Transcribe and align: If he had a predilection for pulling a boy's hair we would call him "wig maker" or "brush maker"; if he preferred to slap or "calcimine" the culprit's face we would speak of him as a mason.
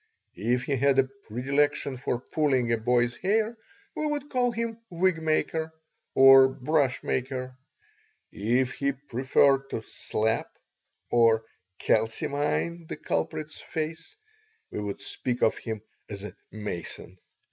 If 0.47 0.63
he 0.63 0.77
had 0.77 0.97
a 0.97 1.03
predilection 1.03 1.95
for 1.95 2.19
pulling 2.19 2.71
a 2.71 2.77
boy's 2.79 3.17
hair 3.17 3.55
we 3.95 4.07
would 4.07 4.31
call 4.31 4.49
him 4.51 4.79
"wig 4.89 5.21
maker" 5.21 5.71
or 6.15 6.47
"brush 6.49 7.03
maker"; 7.03 7.55
if 8.31 8.73
he 8.73 8.93
preferred 8.93 9.69
to 9.69 9.83
slap 9.83 10.57
or 11.11 11.45
"calcimine" 11.77 12.87
the 12.87 12.97
culprit's 12.97 13.59
face 13.61 14.15
we 14.71 14.79
would 14.81 15.01
speak 15.01 15.43
of 15.43 15.59
him 15.59 15.83
as 16.09 16.23
a 16.23 16.35
mason. 16.51 17.19